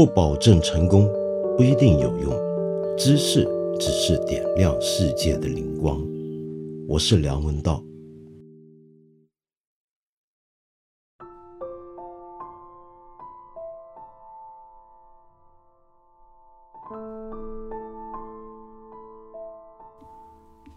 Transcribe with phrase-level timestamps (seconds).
[0.00, 1.06] 不保证成功，
[1.58, 2.32] 不一定有用。
[2.96, 3.44] 知识
[3.78, 6.02] 只是点亮世界的灵光。
[6.88, 7.84] 我是梁文道。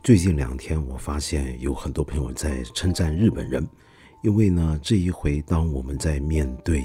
[0.04, 3.66] 最近两天，我发现有很多朋友在称赞日本人，
[4.22, 6.84] 因为呢，这一回当我们在面对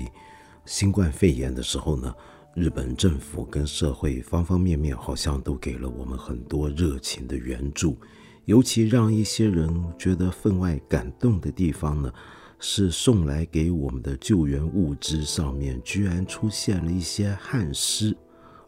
[0.69, 2.15] 新冠肺炎的时候呢，
[2.55, 7.97] 日本政府跟社会方方面面好像都给了我们很多热情的援助，
[8.45, 12.13] 尤其让一些人觉得分外感动的地方呢，
[12.59, 18.15] 是送来给我们的救援物资上面居然出现了一些汉诗，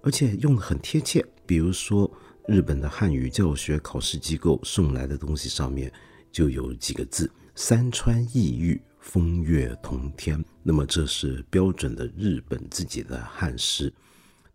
[0.02, 2.10] 而且用的很贴切，比如说。
[2.48, 5.92] 日本的汉语教学考试机构送来的东西上面
[6.32, 13.93] 就有几个字“山川异域，风月同天”，那么这是标准的日本自己的汉诗。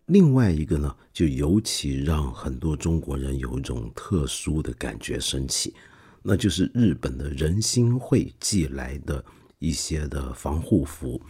[0.06, 5.74] 另外一个呢，就尤其让很多中国人有一种特殊的感觉升起，
[6.22, 9.24] 那就是日本的人心会寄来的
[9.58, 11.20] 一些的防护服。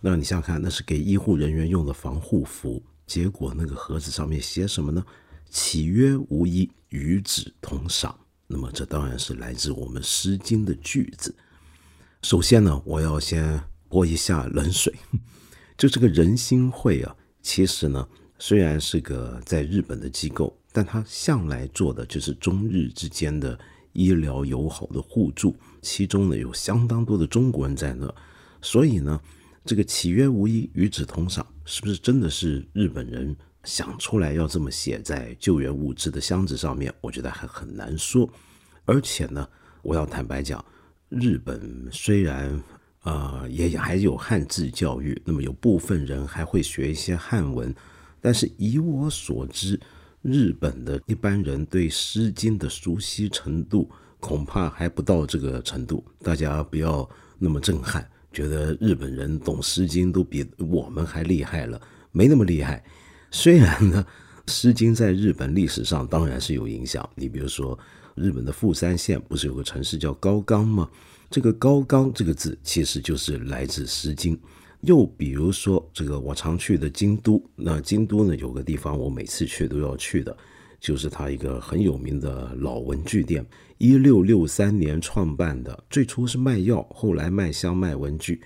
[0.00, 5.04] 那你想想看，那是给医护人员用的防护服，结果那个盒子上面写什么呢？
[5.48, 8.12] 岂曰无衣，与子同裳。
[8.48, 11.34] 那么，这当然是来自我们《诗经》的句子。
[12.24, 14.90] 首先呢，我要先泼一下冷水。
[15.76, 18.08] 就这个人心会啊，其实呢，
[18.38, 23.58] 虽然是个在日本的机构，但它向来做的就是中日之间的
[23.92, 25.54] 医疗友好的互助。
[25.82, 28.10] 其中呢，有相当多的中国人在那，
[28.62, 29.20] 所以呢，
[29.66, 33.36] 这个“岂曰无衣，与子同赏”是不是真的是日本人？
[33.64, 38.26] 想出来要这么写在救援物资的箱子上面，我觉得还很难说。
[38.86, 39.46] 而且呢，
[39.82, 40.64] 我要坦白讲，
[41.08, 42.62] 日本虽然
[43.02, 47.74] 呃也还有汉字教育，那么有部分人还会学一些汉文，
[48.20, 49.78] 但是以我所知，
[50.22, 53.90] 日本的一般人对《诗经》的熟悉程度
[54.20, 56.04] 恐怕还不到这个程度。
[56.22, 57.08] 大家不要
[57.38, 61.80] 那么震撼，觉得日本人懂《诗经》都比我们还厉害了，
[62.10, 62.82] 没那么厉害。
[63.30, 64.04] 虽然呢，
[64.46, 67.08] 《诗经》在日本历史上当然是有影响。
[67.14, 67.78] 你比如说，
[68.14, 70.88] 日本的富山县不是有个城市叫高冈吗？
[71.30, 74.36] 这个“高冈”这个字其实就是来自《诗经》。
[74.82, 80.36] 又比如说，这个我常去的京都，那京都呢有个地方我每次去都要去的，
[80.78, 83.44] 就是它一个很有名的老文具店，
[83.78, 88.42] 一六六三年创办的，最初是卖药，后来卖香卖文具，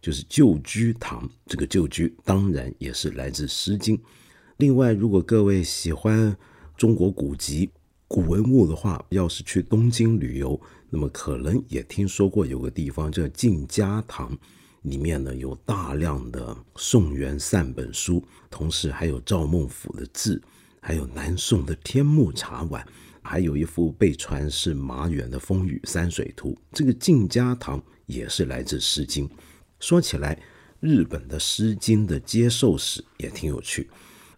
[0.00, 1.30] 就是旧居堂。
[1.46, 3.96] 这个旧居当然也是来自《诗经》。
[4.62, 6.36] 另外，如果各位喜欢
[6.76, 7.68] 中国古籍、
[8.06, 14.38] 古文物的话，要是去东京旅游，那么可能也听说过有个地方叫晋家堂，
[14.82, 20.40] 里面呢有大量的宋元散本书，同时还有赵孟俯的字，
[20.78, 22.86] 还有南宋的天目茶碗，
[23.20, 26.50] 还有一幅被传是马远的《风雨山水图》。
[26.72, 29.28] 这个晋家堂也是来自《诗经》。
[29.80, 30.40] 说起来，
[30.78, 33.90] 日本的《诗经》的接受史也挺有趣。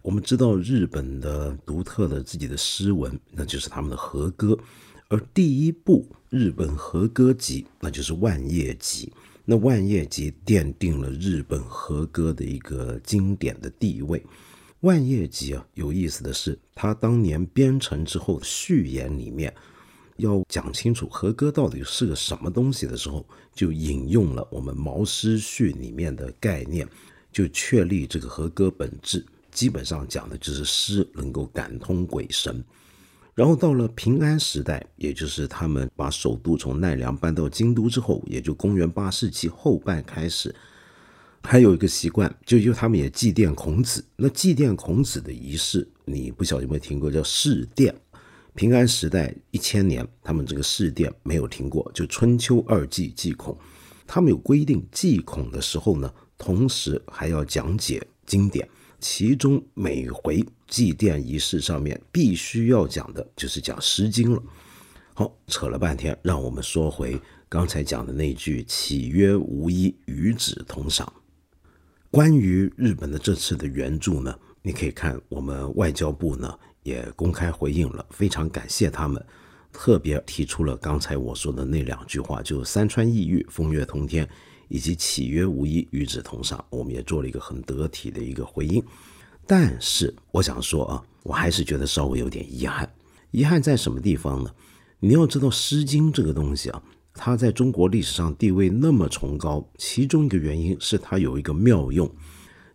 [0.05, 4.55] 我们知道日本的独特的自己的诗文，那就是他们的和歌。
[5.07, 9.11] 而第一部日本和歌集，那就是《万叶集》。
[9.45, 14.19] 那《万叶集》奠定了日本和歌的一个经典的地位。
[14.81, 19.51] 《万叶集》啊，有意思的是，他当年编成之后，序言里面
[20.17, 26.87] 要讲清楚和歌到底是个什么东西的时候，就引用了我们《毛诗序》里面的概念，
[27.31, 29.25] 就确立这个和歌本质。
[29.55, 32.61] 基本上讲的就是诗能够感通鬼神，
[33.33, 40.53] 然后到了平安时代，也就是他们把首都从奈良搬到京都之后，也就公元八世纪后半开始，
[41.41, 44.03] 还有一个习惯，就因为他们也祭奠孔子。
[44.17, 47.95] 那祭奠孔子的仪式，你不晓得有没有听过叫祀殿？
[48.55, 53.57] 平安时代一千年，他们这个祀殿没有停过，就春秋二祭祭孔，
[54.05, 58.67] 他们有规定，祭孔的时候呢，同时还要讲解经典。
[59.07, 64.41] 其中每回祭奠仪式上面必须要讲的就是讲《诗经》了。
[65.13, 71.07] 好，扯了半天，让我们说回刚才讲的那句“岂曰无衣，与子同裳”。
[72.09, 79.23] 关于日本的这次的援助呢，你可以看我们外交部呢也公开回应了，非常感谢他们，
[79.71, 84.27] 特别提出了刚才我说的那两句话，就“山川异域，风月同天”。
[84.67, 88.83] 以及契约无衣与子同赏，我们也做了一个很得体的一个回应。
[89.47, 92.91] 但是我想说啊，我还是觉得稍微有点遗憾。
[93.31, 94.49] 遗憾在什么地方呢？
[94.99, 96.81] 你要知道，《诗经》这个东西啊，
[97.13, 102.09] 它在中国历史上地位那么崇高，其中一个原因是它有一个妙用，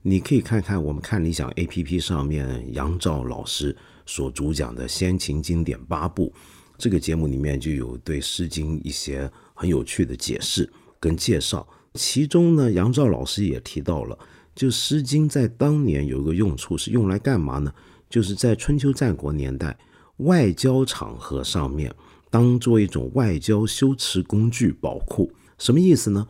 [0.03, 3.77] 你可以看看我们看理想 A P P 上面杨照老师
[4.07, 6.33] 所主讲的先秦经典八部，
[6.79, 10.71] 这个节目里面就有对《诗经》一些很有趣的解释
[11.01, 11.67] 跟介绍。
[11.95, 14.19] 其中呢，杨照老师也提到了，
[14.55, 17.73] 就《诗经》在当年有一个用处是用来干嘛呢？
[18.09, 19.77] 就是在春秋战国年代
[20.19, 21.93] 外交场合上面，
[22.31, 25.33] 当做一种外交修辞工具宝库。
[25.59, 26.27] 什么意思呢？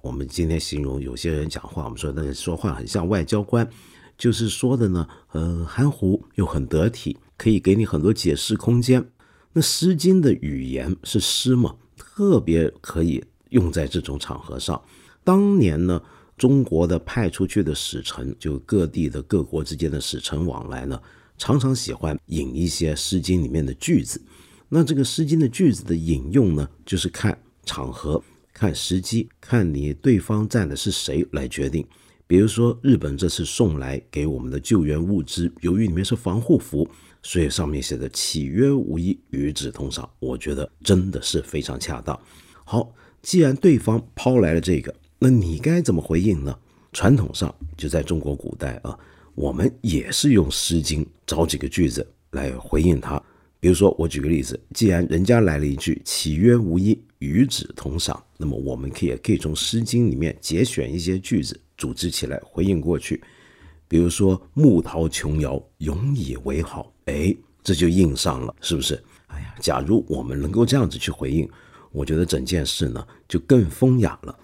[0.00, 3.68] 我们今天形容有些人讲话，我们说那个说话很像外交官，
[4.18, 9.04] 就是说的呢，呃，含糊又很得体，可以给你很多解释空间。
[9.52, 14.82] 那《诗经》的语言是诗嘛，特别可以用在这种场合上。
[15.24, 16.00] 当年呢，
[16.36, 21.00] 中国的派出去的使臣，就各地的各国之间的使臣往来呢，
[21.38, 24.22] 常常喜欢引一些《诗经》里面的句子。
[24.68, 28.22] 那这个《诗经》的句子的引用呢，就是看场合。
[28.52, 31.84] 看时机，看你对方站的是谁来决定。
[32.24, 36.88] 比如说，日本这次送来给我们的救援物资，由于里面是防护服，
[37.20, 42.16] 所以上面写的“岂曰无衣，与子同裳”，我觉得真的是非常恰当。
[42.64, 46.58] 好，既然对方抛来了这个，那你该怎么回应呢？
[46.92, 48.96] 传统上就在中国古代啊，
[49.34, 53.20] 我们也是用《诗经》找几个句子来回应他。
[53.58, 63.22] 比如说，我举个例子，既然人家来了一句“岂曰无衣，与子同裳”，那么我们可以可以从《诗经》里面节选一些句子，组织起来回应过去。
[63.88, 69.02] 比如说“木桃琼瑶，永以为好”，哎，这就应上了，是不是？
[69.28, 71.48] 哎呀，假如我们能够这样子去回应，
[71.90, 74.38] 我觉得整件事呢就更风雅了。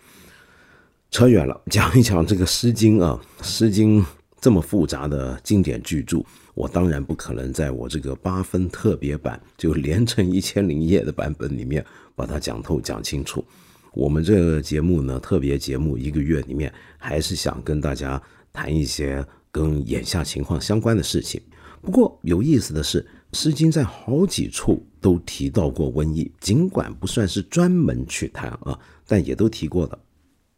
[1.11, 4.01] 扯远了，讲一讲这个《诗经》啊，《诗经》
[4.41, 6.23] 这么复杂的经典巨著。
[6.55, 11.85] 我当然不可能在我这个八分特别版，就连成一千零一夜的版本里面
[12.15, 13.45] 把它讲透讲清楚。
[13.93, 18.23] 我们这个节目呢，特别节目一个月里面，还是想跟大家
[18.53, 21.43] 谈一些跟眼下情况相关的事情。
[21.83, 23.03] 不过有意思的是，
[23.37, 28.79] 《诗经》在好几处都提到过瘟疫，尽管不算是专门去谈啊，
[29.09, 29.99] 但也都提过的。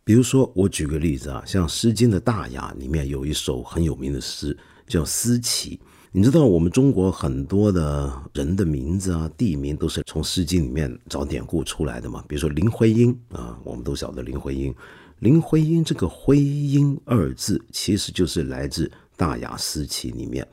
[0.04, 4.56] 比如说，我举个例子啊，像《诗经》的大雅里面有一首很有名的诗。
[4.88, 12.22] 叫思齐，你知道我们中国很多的人的名字啊、地名都是从《诗经》里面找典故出来的嘛？
[12.28, 14.74] 比如说林徽因啊，我们都晓得林徽因。
[15.20, 20.46] 林徽因这个“徽因”二字，其实就是来自《大雅·思齐》里面。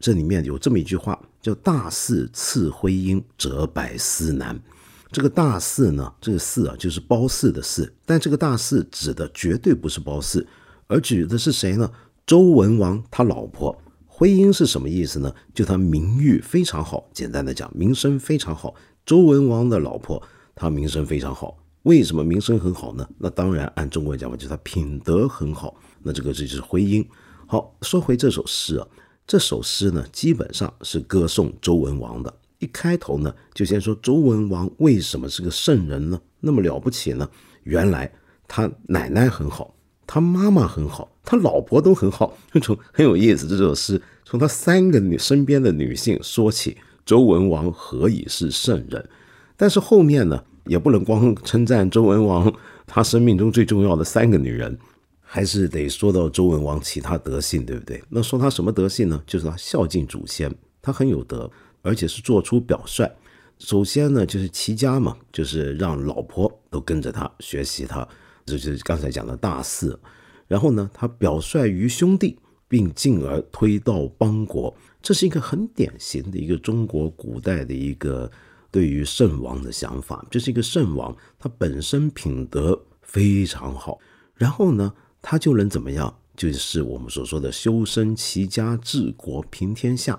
[0.00, 4.60] 这里面有这么一句话，叫“大肆赐徽因，则百思难”。
[5.10, 10.46] 这个“大寺”呢，这个“寺”啊，就是褒姒的“姒”，但这个“大寺”指的绝对不是褒姒，
[10.86, 11.90] 而指的是谁呢？
[12.26, 15.34] 周文王他老婆徽因是什么意思呢？
[15.54, 18.74] 就他名誉非常好，简单的讲，名声非常好。
[19.06, 20.22] 周文王的老婆
[20.54, 23.08] 她名声非常好，为什么名声很好呢？
[23.16, 25.74] 那当然按中国人讲法，就是他品德很好。
[26.02, 27.02] 那这个这就是徽因。
[27.46, 28.86] 好，说回这首诗啊，
[29.26, 32.34] 这首诗呢基本上是歌颂周文王的。
[32.58, 36.20] 一开头呢就先说周文王为什么是个圣人呢？
[36.40, 37.28] 那么了不起呢？
[37.64, 38.12] 原来
[38.46, 39.74] 他奶奶很好。
[40.10, 43.46] 他妈妈很好，他老婆都很好，就从很有意思。
[43.46, 49.06] 这首诗从他三个女身边的女性说起，周文王何以是圣人？
[49.54, 52.50] 但是后面呢，也不能光称赞周文王
[52.86, 54.78] 他生命中最重要的三个女人，
[55.20, 58.02] 还是得说到周文王其他德性，对不对？
[58.08, 59.22] 那说他什么德性呢？
[59.26, 61.50] 就是他孝敬祖先，他很有德，
[61.82, 63.10] 而且是做出表率。
[63.58, 68.06] 首先呢，就是齐家嘛，就是让老婆都跟着他学习他。
[68.46, 69.98] 这就是刚才讲的大四，
[70.46, 78.30] 然后呢，他表率于兄弟，并进而推到邦国，这是一个很典型的一个中国古代的一个
[78.70, 83.98] 对于圣王的想法，就是一个圣王，他本身品德非常好，
[84.34, 86.16] 然后呢，他就能怎么样？
[86.36, 90.18] 就是我们所说的修身齐家治国平天下，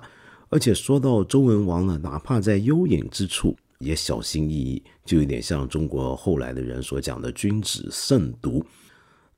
[0.49, 3.55] 而且说到周文王呢，哪怕在幽隐之处。
[3.79, 8.61] 也小心翼翼，就有点像中国后来的人所讲的“君子慎独”。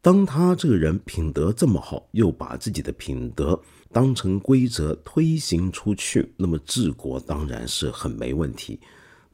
[0.02, 8.80] 当他这个人品德这么好，又把自己的品德当成规则推行出去，那么治国当然是很没问题。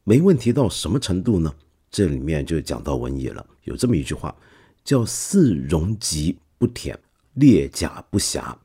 [0.04, 1.54] 没问题到什么程度呢？
[1.90, 3.48] 这里面就讲到文艺了。
[3.64, 4.36] 有这么一句话，
[4.84, 7.00] 叫“四戎吉不舔，
[7.36, 8.60] 列甲不瑕”。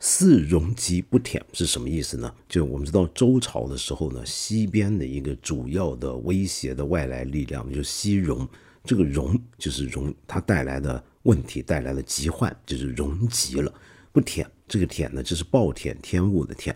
[0.00, 2.32] 四戎吉不舔是什么意思呢？
[2.48, 8.48] 就我们知道周朝的时候呢，西边的一个主要的威胁的外来力量就是西戎。
[8.84, 13.72] 这个戎就是戎，它带来的问题带来的疾患就是戎疾了。
[14.12, 16.74] 不舔这个舔呢，就是暴殄天物的舔。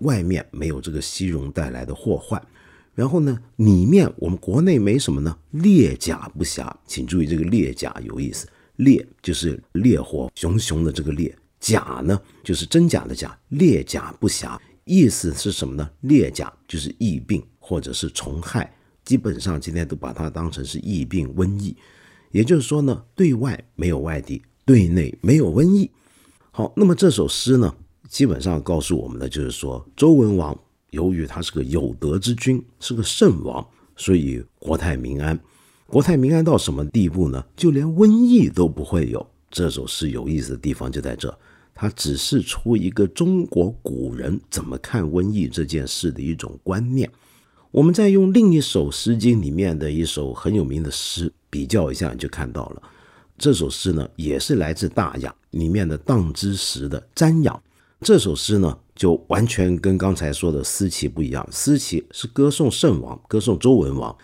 [0.00, 2.44] 外面没有这个西戎带来的祸患，
[2.94, 5.38] 然后呢，里面我们国内没什么呢？
[5.52, 8.46] 列甲不瑕，请注意这个列甲有意思，
[8.76, 11.34] 烈就是烈火熊熊的这个烈。
[11.58, 15.90] 甲呢就是真假的假，列甲不暇，意思是什么呢？
[16.02, 18.72] 列甲就是疫病或者是虫害，
[19.04, 21.76] 基本上今天都把它当成是疫病瘟疫。
[22.32, 25.90] 也就是说呢，对外没有外敌，对内没有瘟疫。
[26.50, 27.74] 好，那么这首诗呢，
[28.08, 30.58] 基本上告诉我们的就是说，周文王
[30.90, 35.38] 由于他是个有德之君，是个圣王，所以国泰民安。
[35.86, 37.44] 国泰民安到什么地步呢？
[37.56, 39.26] 就连瘟疫都不会有。
[39.50, 41.36] 这首诗有意思的地方就在这，
[41.74, 47.10] 它只是出一个中国古人怎么看瘟疫这件事的一种观念。
[47.70, 52.82] 我们再用另一首《诗经》里面的一首很有名的诗比较一下，你就看到了。
[53.36, 57.62] 这首诗呢，也是来自《大雅》里面的荡之时的瞻仰。
[58.00, 61.46] 这首诗呢，就完全跟刚才说的思齐不一样。
[61.50, 64.16] 思齐是歌颂圣王，歌颂周文王；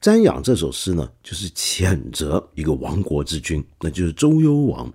[0.00, 4.92] 瞻仰这首诗呢，就是谴责一个亡国之君，那就是周幽王。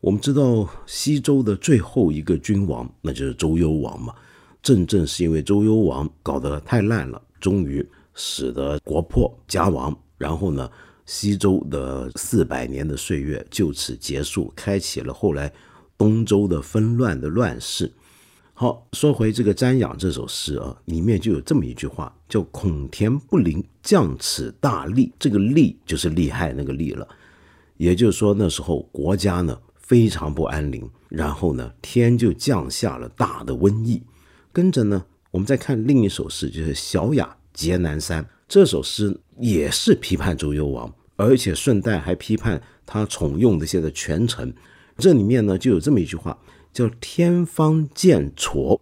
[0.00, 4.14] 我们知道西周的最后一个君王，那就是周幽王嘛。
[4.62, 7.84] 正正是因为周幽王搞得太烂了，终于
[8.14, 10.70] 使得国破家亡，然后呢？
[11.06, 15.52] 西周的四百年的岁月就此结束，开启了后来
[15.98, 17.92] 东周的纷乱的乱世。
[18.56, 25.12] 好，说回这个《瞻仰》这首诗啊，里面就有这么一句话，叫“孔田不灵，降此大利”。
[25.18, 27.06] 这个“利”就是厉害那个“利”了。
[27.78, 34.00] 也就是说，那时候国家呢非常不安宁，然后呢天就降下了大的瘟疫。
[34.52, 38.22] 跟着呢，我们再看另一首诗，就是《小雅劫南山》。
[38.46, 44.54] 这首诗也是批判周幽王，而且顺带还批判他宠用的一些的权臣。
[44.96, 46.38] 这里面呢就有这么一句话，
[46.74, 48.78] 叫“天方见痤”。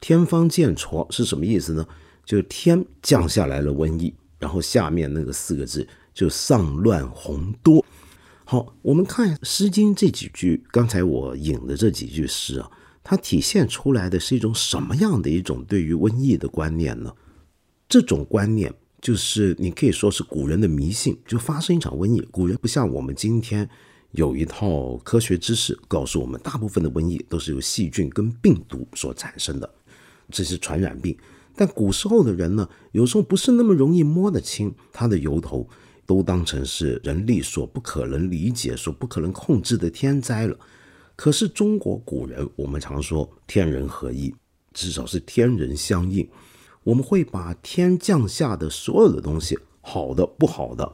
[0.00, 1.86] 天方见痤是什么意思呢？
[2.24, 7.84] 就是天降下来了瘟疫，然后下面那个四个字就丧乱洪多。
[8.44, 12.70] 好，我们看《诗经》这几句，刚才我引的这几句诗啊，
[13.04, 17.14] 它体现出来的是一种什么样的一种对于瘟疫的观念呢？
[17.88, 18.74] 这种观念。
[19.00, 22.26] 就是你可以说是古人的迷信，就发生一场瘟疫。
[22.30, 23.68] 古人不像我们今天
[24.14, 29.68] 有一套科学知识告诉我们，大部分的瘟疫都是由细菌跟病毒所产生的，
[30.30, 31.16] 这是传染病。
[31.56, 35.68] 但古时候的人呢，有时候不是那么容易摸得清它的由头，
[36.06, 40.56] 都当成是人力所不可能理解、所不可能控制的天灾了。
[41.16, 44.32] 可是中国古人，我们常说天人合一，
[44.72, 46.28] 至少是天人相应。
[46.84, 50.92] 我们会把天降下的所有的东西，好的、不好的，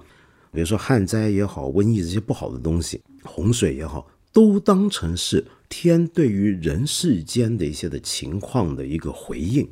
[0.53, 9.69] 比如说旱灾也好、瘟疫这些不好的东西，洪水也好，都当成是天对于人世间的一些的情况的一个回应。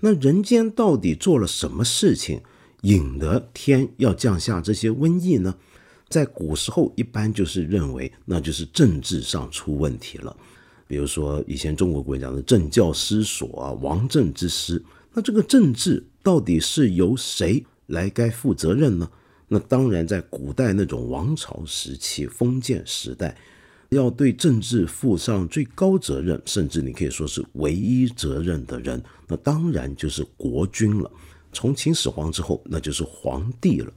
[0.00, 2.40] 那人间到底做了什么事情，
[2.82, 5.54] 引得天要降下这些瘟疫呢？
[6.08, 10.36] 在古时候，一般就是认为那就是政治上出问题了。
[10.86, 14.82] 比如说以前中国国家的政教失所啊，王政之失。
[15.12, 19.10] 那这个政治到底是由谁来该负责任呢？
[19.48, 23.36] 那当然，在古代那种王朝时期、封建时代，
[23.88, 31.10] 要对政治负上最高责任，甚至你可以说是唯一责任的人，那当然就是国君了。
[31.52, 33.92] 从秦始皇之后，那就是皇帝了。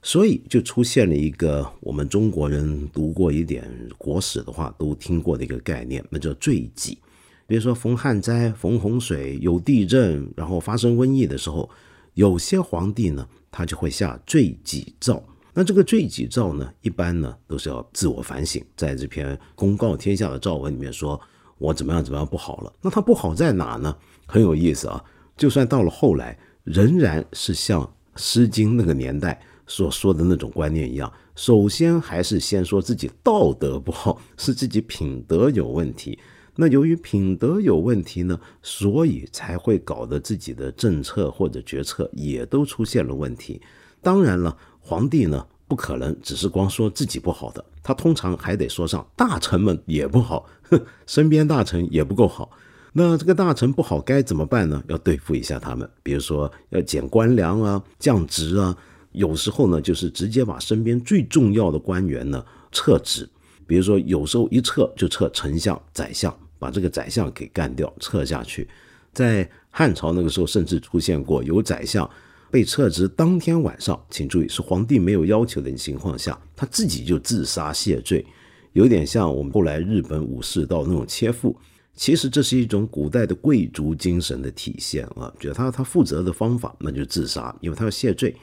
[0.00, 6.98] 所以就出现了一个我们中国人读过一点国史的话都听过的一个概念，那叫罪己。
[7.46, 11.68] 比如说逢旱灾、逢洪水、有地震，然后发生瘟疫的时候，
[12.14, 15.22] 有些皇帝呢，他就会下罪己诏。
[15.52, 21.20] 那这个罪己诏呢，一般呢都是要自我反省，在这篇公告天下的诏文里面说，
[21.58, 22.72] 我怎么样怎么样不好了。
[22.80, 23.96] 那他不好在哪呢？
[24.26, 25.04] 很有意思啊。
[25.36, 27.82] 就算到了后来，仍然是像
[28.16, 36.18] 《诗经》那个年代所说的那种观念一样，首先还是先说自己道德不好，是自己品德有问题。
[36.56, 43.60] 那由于品德有问题呢，所以才会搞得自己的政策或者决策也都出现了问题。
[44.00, 52.50] 当然了，皇帝呢不可能只是光说自己不好的，他通常还得说上大臣们也不好，哼 身边大臣也不够好。
[52.92, 54.80] 那这个大臣不好该怎么办呢？
[54.86, 58.76] 要对付一下他们，比如说要减官粮啊、降职啊，
[59.10, 63.28] 有时候呢就是直接把身边最重要的官员呢撤职。
[63.66, 66.34] 比如说有时候一撤就撤丞相、宰相。
[66.56, 68.66] 把这个宰相给干掉，撤下去。
[69.12, 72.08] 在汉朝那个时候，甚至出现过有宰相
[72.50, 78.24] 被撤职当天晚上，请注意是皇帝没有要求的情况下，他自己就自杀谢罪，
[78.72, 81.54] 有点像我们后来日本武士道那种切腹。
[81.94, 88.34] 其实这是一种古代的贵族精神的体现啊，觉得他他负责的方法那就自杀，因为他要谢罪。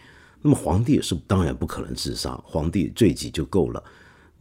[0.44, 3.84] 那么皇帝是当然不可能自杀，皇帝罪己就够了。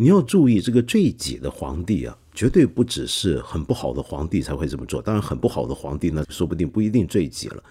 [0.00, 2.16] 你要注意，这个罪己的皇帝啊。
[2.32, 5.02] 绝对不只是很不好的皇帝才会这么做。
[5.02, 7.62] 当然，很不好的皇帝呢，说不定不一定罪己了。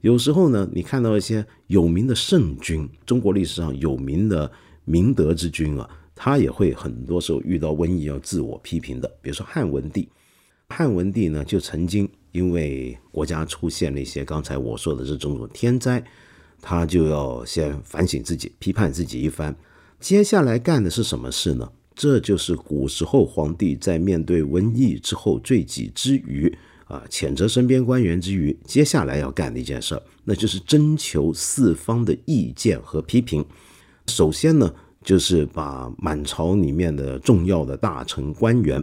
[0.00, 4.50] 有时候呢，你看到一些有名的圣君，中国历史上有名的
[4.84, 9.06] 明德之君啊，他也会很多时候遇到瘟疫要自我批评的。
[9.22, 10.08] 比如说汉文帝，
[10.70, 16.02] 汉文帝呢就曾经因为国家出现了一些刚才我说的这种种天灾，
[16.60, 19.54] 他就要先反省自己，批判自己一番。
[20.00, 21.70] 接下来干的是什么事呢？
[21.96, 26.56] 这就是古时候皇帝在面对瘟疫之后罪己之余。
[26.84, 33.44] 啊，谴责身边官员之余，接下来要干的一件事儿，那就是征求四方的意见和批评。
[34.06, 34.72] 首先呢，
[35.02, 38.80] 就是把满朝里面的重要的大臣官员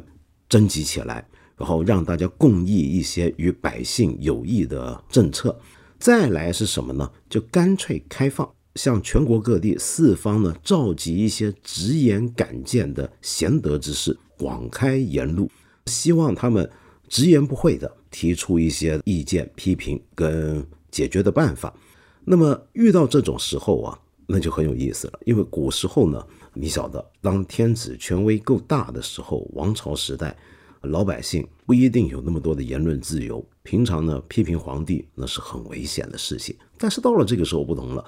[0.49, 5.57] 征集起来，然后让大家共议一些与百姓有益的政策。
[5.97, 7.09] 再来是什么呢？
[7.29, 15.49] 就干脆开放，向全国各地四方呢召集一些直言敢谏的贤德之士，广开言路，
[15.85, 16.69] 希望他们。
[17.09, 21.71] 直言不讳的提出一些意见、批评跟解决的办法。
[22.25, 25.19] 那么遇到这种时候啊，那就很有意思了。
[25.23, 26.25] 因为古时候呢，
[26.55, 30.35] 你晓得，当天子权威够大的时候，王朝时代，
[30.81, 33.45] 老百姓不一定有那么多的言论自由。
[33.61, 36.55] 平常呢，批评皇帝那是很危险的事情。
[36.79, 38.03] 但是到了这个时候不同了，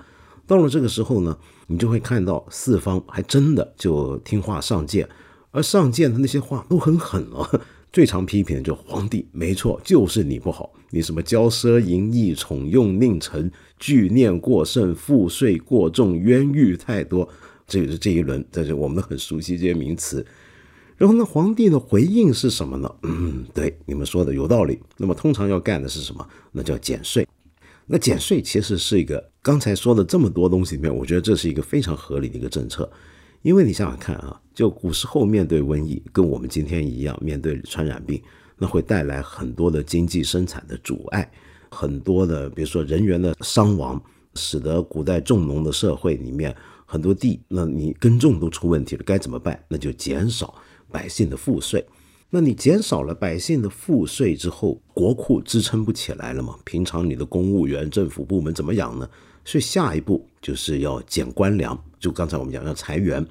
[0.48, 1.38] 到了这个时候呢，
[1.68, 5.08] 你就会看到四方还真的就听话上谏，
[5.52, 7.48] 而上谏的那些话都很狠哦。
[7.92, 10.74] 最常批评的就皇帝，没错，就是你不好。
[10.90, 13.50] 你什么骄奢淫逸、宠用佞臣、
[13.80, 17.28] 惧念过甚、赋税过重、冤狱太多，
[17.66, 20.26] 这也是这一轮，这是我们很熟悉这些名词。
[20.98, 22.94] 然后呢，皇帝的回应是什么呢？
[23.04, 24.78] 嗯，对，你们说的有道理。
[24.98, 26.28] 那么通常要干的是什么？
[26.52, 27.26] 那叫减税。
[27.86, 32.90] 那减税其实是一个刚才说的这么多东西里面，我觉得这是一个非常合理的一个政策。
[33.44, 38.20] 因为你想想看啊，就古时候面对瘟疫，跟我们今天一样面对传染病，
[38.58, 41.32] 那会带来很多的经济生产的阻碍，
[41.70, 44.02] 很多的比如说人员的伤亡，
[44.34, 49.64] 使得古代重农的社会里面很多地，那你耕种都出问题了，该怎么办？
[49.68, 50.56] 那就减少
[50.92, 51.86] 百姓的赋税。
[52.32, 56.56] 那你减少了百姓的赋税之后，国库支撑不起来了嘛？
[56.66, 59.08] 平常你的公务员、政府部门怎么养呢？
[59.46, 63.26] 所以下一步就是要减官粮，就刚才我们讲要裁员，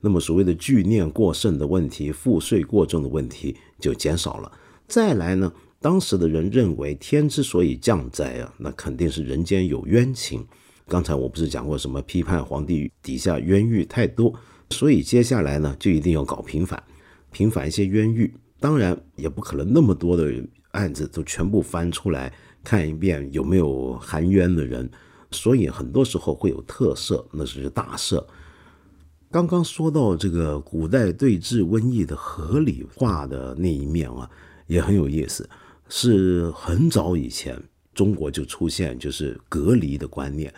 [0.00, 4.50] 那么所谓的聚念过剩的问题、赋税过重的问题就减少了。
[4.88, 10.44] 再来呢，当时的人认为天之所以降灾啊，那肯定是人间有冤情。
[10.88, 14.34] 刚才我不是讲过什么批判皇帝底下冤狱太多，
[14.70, 16.82] 所以接下来呢就一定要搞平反，
[17.30, 18.34] 平反一些冤狱。
[18.58, 20.34] 当然也不可能那么多的
[20.72, 22.32] 案子都全部翻出来
[22.64, 24.90] 看一遍有没有含冤的人。
[25.30, 28.24] 所以很多时候会有特色，那是大赦。
[29.30, 34.28] 刚刚说到这个古代对治瘟疫的合理化的那一面啊，
[34.66, 35.48] 也很有意思。
[35.88, 37.60] 是很早以前
[37.94, 40.52] 中国就出现就是隔离的观念。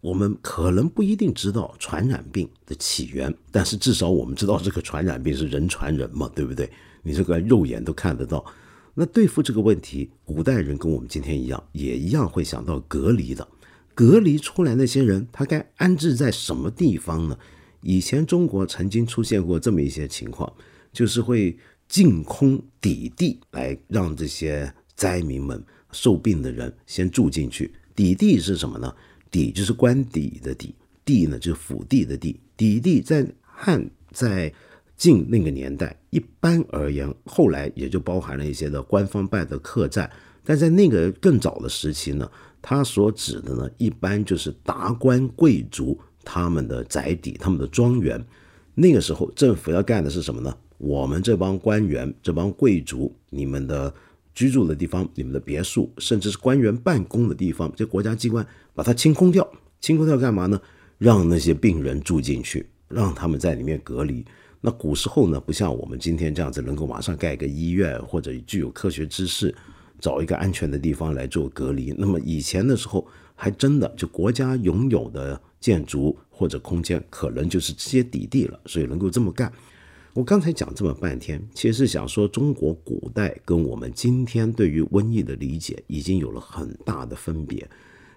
[0.00, 6.70] 我们可能不一定知道传染病的起源，但是至少我们知道这个传染病是人传人嘛，对不对？
[7.02, 8.42] 你这个肉眼都看得到。
[8.94, 13.46] 那对付这个问题，古代人跟我们今天一样，也一样会想到隔离的。
[14.00, 17.38] 隔离出来那些人，他该安置在什么地方呢？
[17.82, 20.50] 以前中国曾经出现过这么一些情况，
[20.90, 21.54] 就是会
[21.86, 27.70] 净空底地来让这些灾民们受病的人先住进去。
[27.94, 28.90] 底地是什么呢？
[29.30, 32.40] 底就是官邸的底，地呢就是府地的地。
[32.56, 34.50] 底地在汉在
[34.96, 40.10] 晋那个年代，一般而言，后来也就包含了一些的官方办的客栈，
[40.50, 42.28] 但在那个更早的时期呢。
[42.60, 48.22] 他所指的呢，一般就是达官贵族他们的宅邸、他们的庄园。
[48.74, 50.54] 那个时候，政府要干的是什么呢？
[50.76, 53.94] 我们这帮官员、这帮贵族，你们的
[54.34, 59.48] 居住的地方、你们的别墅，甚至是官员办公的地方，这国家机关把它清空掉。
[59.80, 60.60] 清空掉干嘛呢？
[60.98, 64.22] 让那些病人住进去，让他们在里面隔离。
[64.60, 69.54] 那古时候呢，不像我们今天这样子，能够马上盖个医院或者具有科学知识。
[70.00, 71.94] 找一个安全的地方来做隔离。
[71.96, 79.52] 那么以前的时候，还真的就国家拥有的建筑或者空间，可能就是这些底地了，所以能够这么干。
[80.12, 87.68] 我刚才讲这么半天，其实是想说，中国古代跟我们今天对于瘟疫的理解已经有了很大的分别。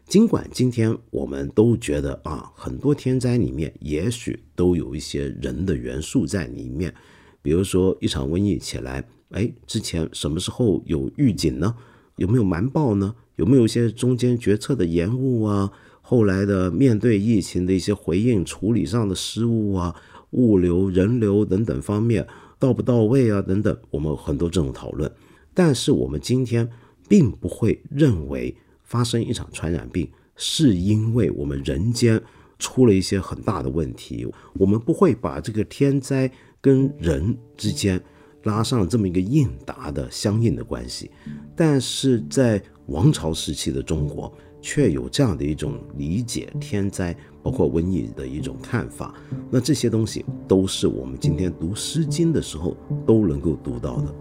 [0.07, 6.93] 尽管今天我们都觉得啊，很多天灾里面也许都有一些人的元素在里面，
[7.41, 9.03] 比如说一场瘟疫起来。
[9.33, 11.75] 哎，之前什么时候有预警呢？
[12.15, 13.13] 有没有瞒报呢？
[13.35, 15.71] 有没有一些中间决策的延误啊？
[16.01, 19.95] 后来的面对疫情的一些回应处理上的失误啊？
[20.31, 22.25] 物流、人流等等方面
[22.57, 25.11] 到不到位啊等等，我们很多这种讨论。
[25.53, 26.69] 但是我们今天
[27.07, 32.21] 并不会认为发生一场传染病是因为我们人间
[32.57, 38.01] 出了一些很大的问题，我们不会把这个天灾跟人之间
[38.43, 41.11] 拉上了这么一个应答的相应的关系。
[41.55, 44.33] 但是在王朝时期的中国。
[44.65, 49.13] 却有这样的一种理解天灾，包括瘟疫的一种看法。
[49.51, 52.73] 那这些东西都是我们今天读《诗经》的时候
[53.05, 54.15] 都能够读到的。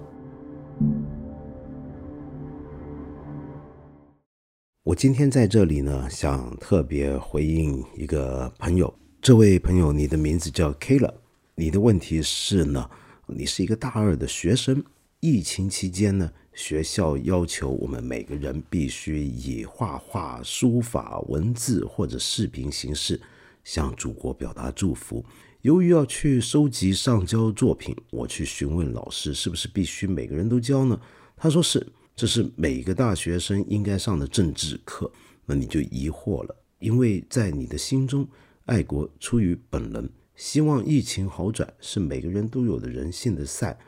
[4.83, 8.93] 我今天在这里呢，想特别回应一个朋友。
[9.21, 11.09] 这位朋友，你的名字叫 kale。
[11.55, 12.91] 你的问题是呢，
[13.37, 14.85] 你是一个大二的学生，
[15.21, 16.31] 疫情期间呢？
[16.55, 23.19] 学校要求我们每个人必须以画画、书法、文字或者视频形式
[23.65, 25.25] 向祖国表达祝福。
[25.63, 31.01] 由于要去收集上交作品，我去询问老师是不是必须每个人都交呢？
[31.37, 35.11] 他说是，这是每个大学生应该上的政治课。
[35.47, 38.29] 那你就疑惑了，因为在你的心中，
[38.67, 40.07] 爱国出于本能，
[40.43, 43.79] 希望疫情好转是每个人都有的人性的善。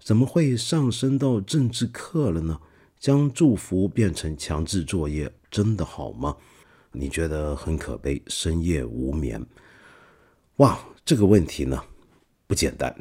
[0.00, 2.58] 怎么会上升到政治课了呢？
[2.98, 6.34] 将祝福变成强制作业，真的好吗？
[6.92, 9.44] 你觉得很可悲，深夜无眠。
[10.56, 11.78] 哇，这个问题呢
[12.46, 12.96] 不简单。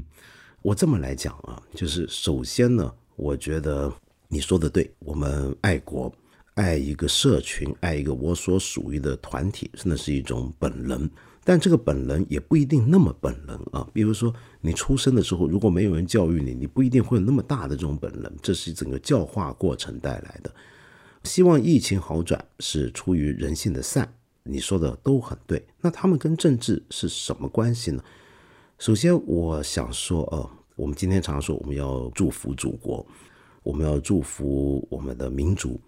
[0.60, 3.90] 我这么来讲啊，就是首先呢，我觉得
[4.28, 6.14] 你说的对，我们爱国、
[6.56, 11.08] 爱一个社群、爱一个我所属于的团体，真的是一种本能。
[11.50, 13.84] 但这个本能也不一定那么本能啊。
[13.92, 18.32] 比如说，你出生的时候如果没有人教育你，你不一定会有那么大的这种本能。
[18.40, 20.54] 这是整个教化过程带来的。
[21.24, 25.66] 希望疫情好转是出于人性的善，你说的都很对。
[25.80, 28.00] 那他们跟政治是什么关系呢？
[28.78, 33.04] 首先，我想说，呃，我们今天常说我们要祝福祖国，
[33.64, 35.80] 我们要祝福我们的民族，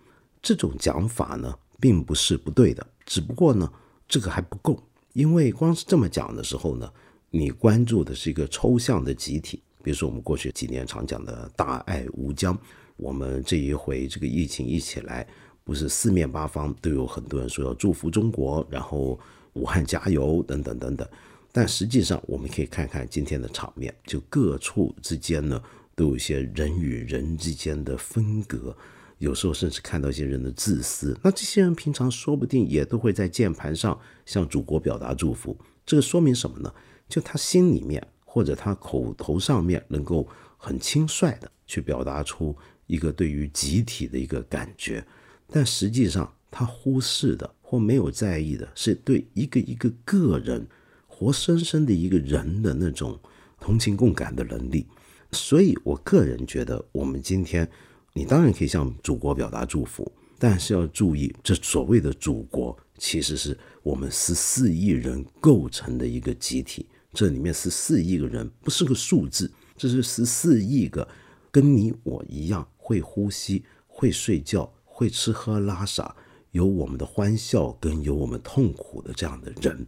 [0.42, 3.72] 这种讲法呢，并不是不对的，只不过呢，
[4.08, 4.76] 这个还不够。
[5.12, 6.90] 因为光是这么讲的时候呢，
[7.30, 12.56] 你关注的是一个抽象的集体，比如说我们过去几年常讲的大爱无疆，
[12.96, 15.26] 我们这一回这个疫情一起来，
[15.64, 19.18] 不是四面八方都有很多人说要祝福中国，然后
[19.52, 21.06] 武汉加油等等等等，
[21.52, 25.62] 但实际上我们可以看看今天的场面，就各处之间呢
[25.94, 28.74] 都有一些人与人之间的分隔。
[29.22, 35.56] 有时候甚至看到一些人的自私，那这些人平常说不定也都会在键盘上向祖国表达祝福。
[35.86, 36.74] 这个说明什么呢？
[37.08, 42.56] 就他心里面或者他口头上面能够很轻率的去表达出
[42.88, 45.06] 一个对于集体的一个感觉，
[45.46, 50.66] 但实际上他忽视的或没有在意的是对一个一个个人
[51.06, 53.16] 活生生的一个人的那种
[53.60, 54.84] 同情共感的能力。
[55.30, 57.70] 所以我个人觉得，我们今天。
[58.14, 66.86] 你当然可以向祖国表达祝福，但是要注意，这所谓的祖国其实是我们十四亿人构成的一个集体。
[67.14, 71.08] 这里面十四亿个人不是个数字，这是十四亿个
[71.50, 76.14] 跟你我一样会呼吸、会睡觉、会吃喝拉撒，
[76.50, 79.86] 有我们的欢笑跟有我们痛苦的这样的人。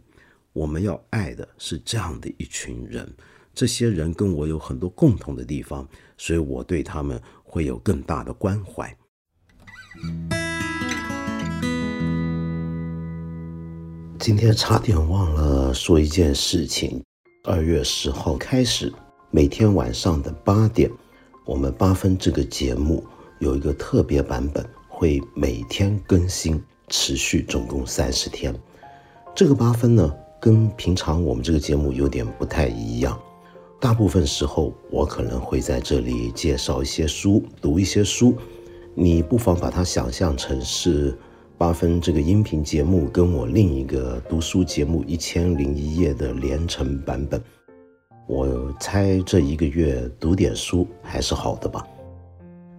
[0.51, 3.11] 我们要爱的是这样的一群人，
[3.53, 7.21] 这些人跟我有很多共同的地方，所以我对他们。
[7.55, 8.93] 会有更大的关怀。
[14.19, 17.01] 今天差点忘了说一件事情：
[17.45, 18.91] 二月十号开始，
[19.31, 20.91] 每天晚上的八点，
[21.45, 23.01] 我们八分这个节目
[23.39, 28.53] 有一个特别版本，会每天更新，持续总共三十天。
[29.33, 33.17] 这个八分呢，跟平常我们这个节目有点不太一样。
[33.79, 38.35] 大部分时候，我可能会在这里介绍一些书，读一些书。
[38.95, 41.15] 你不妨把它想象成是
[41.57, 47.39] 八分这个音频节目跟我另一个读书节目《一千零一夜》的连成版本。
[48.27, 51.85] 我猜这一个月读点书还是好的吧。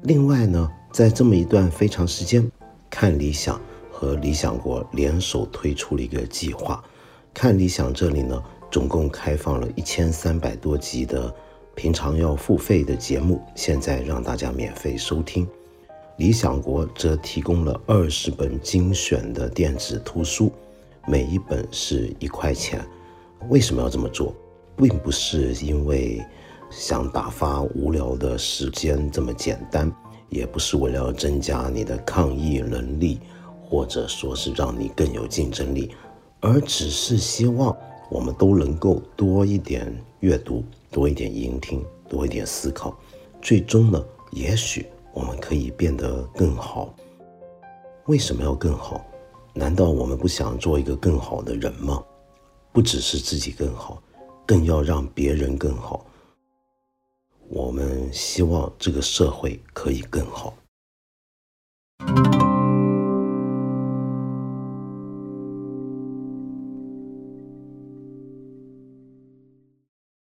[0.03, 2.51] 另外呢，在这么一段非常时间，
[2.91, 3.61] 看理想
[3.93, 6.83] 和理想国联手推出了一个计划。
[7.33, 8.43] 看理想这里呢。
[8.77, 11.35] 总共开放了一千三百多集的
[11.75, 15.49] 平常要付费的节目，现在让大家免费收听。
[16.19, 20.53] 理想国则提供了二十本精选的电子图书，
[21.07, 22.87] 每一本是一块钱。
[23.49, 24.35] 为什么要这么做？
[24.77, 26.23] 并不是因为
[26.69, 29.91] 想打发无聊的时间这么简单，
[30.29, 33.21] 也不是为了增加你的抗疫能力，
[33.65, 35.93] 或者说是让你更有竞争力，
[36.41, 37.75] 而只是希望。
[38.09, 42.97] 我们都能够多一点阅读，多一点聆听，多一点思考，
[43.42, 46.95] 最终呢，也许我们可以变得更好。
[48.07, 49.05] 为什么要更好？
[49.53, 52.03] 难道我们不想做一个更好的人吗？
[52.73, 54.03] 不只是自己更好，
[54.47, 56.07] 更要让别人更好。
[57.49, 60.55] 我们希望这个社会可以更好。